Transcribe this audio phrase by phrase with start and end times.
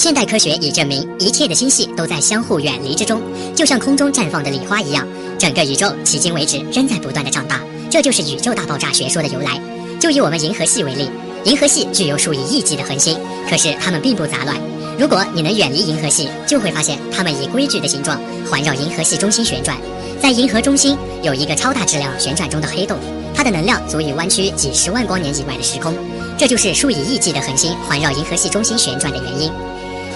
[0.00, 3.20] 现代科学已证明，一切的星系都在相互远离之中，
[3.54, 5.06] 就像空中绽放的礼花一样。
[5.38, 7.60] 整个宇宙迄今为止仍在不断的长大，
[7.90, 9.60] 这就是宇宙大爆炸学说的由来。
[10.00, 11.10] 就以我们银河系为例，
[11.44, 13.14] 银河系具有数以亿计的恒星，
[13.46, 14.56] 可是它们并不杂乱。
[14.98, 18.18] 如果你能远离银河系，就会发现它们以规矩的形状
[18.50, 19.76] 环绕银河系中心旋转。
[20.18, 22.96] 在银河中心有一个超大质量旋转中的黑洞，
[23.34, 25.94] 它的能量足以弯曲几十万光年以外的时空。
[26.38, 29.52] 这就是数以亿计的恒星环绕银河系中心旋转的原因。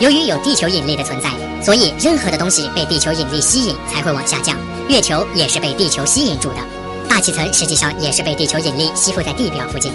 [0.00, 1.30] 由于有地球引力的存在，
[1.62, 4.56] 所以任何的东西被地球引力吸引才会往下降。
[4.88, 6.56] 月球也是被地球吸引住的，
[7.08, 9.92] 大气层实际上也是被地球引力吸附在地表附近。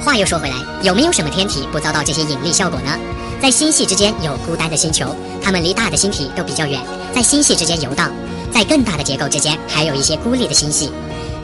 [0.00, 2.98] 话又说回来，有没有什么天体不遭到这些引力效果呢？
[3.40, 6.80] 在星系之间有孤单的星球，它们离大的星体都比较远，
[7.14, 8.10] 在星系之间游荡。
[8.52, 10.88] 在更大的结构之间，还有一些孤立的星系。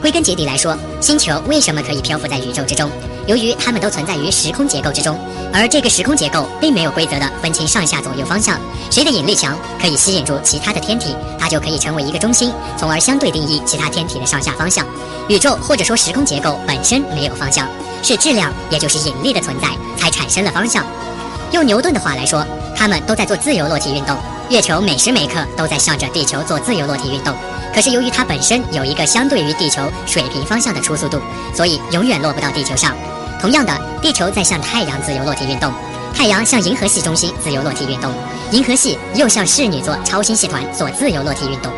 [0.01, 2.89] 归根结底来说，星球为什么可以漂浮在宇宙之中？
[3.27, 5.15] 由于它们都存在于时空结构之中，
[5.53, 8.59] 而这个时空结构并没有规则的分清上下左右方向。
[8.89, 14.83] 谁的引力强，可以吸引住其他的天体，它就可以成为一个中心，从而相对定义其他天体的上下方向。
[15.29, 17.67] 宇宙或者说时空结构本身没有方向，
[18.01, 20.83] 是质量，也就是引力的存在才产生了方向。
[21.51, 22.43] 用牛顿的话来说，
[22.75, 24.17] 他们都在做自由落体运动。
[24.51, 27.33] 月球每时每刻都在向着地球做自由落体运动，
[27.73, 31.21] 可是由于它本身有一个相对于地球水平方向的初速度，
[31.55, 32.93] 所以永远落不到地球上。
[33.39, 35.71] 同样的，地球在向太阳自由落体运动，
[36.13, 38.11] 太阳向银河系中心自由落体运动，
[38.51, 41.71] 银河系又向室女座超星系团做自由落体运动。